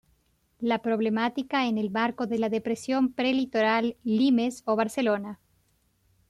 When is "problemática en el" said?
0.81-1.91